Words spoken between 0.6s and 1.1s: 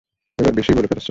বলে ফেলেছ।